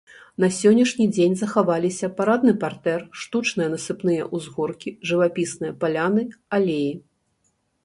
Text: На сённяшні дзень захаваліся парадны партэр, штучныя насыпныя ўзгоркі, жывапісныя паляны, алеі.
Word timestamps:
На 0.43 0.47
сённяшні 0.59 1.05
дзень 1.15 1.35
захаваліся 1.41 2.09
парадны 2.21 2.53
партэр, 2.63 2.99
штучныя 3.25 3.69
насыпныя 3.75 4.23
ўзгоркі, 4.35 4.97
жывапісныя 5.13 5.73
паляны, 5.85 6.27
алеі. 6.59 6.91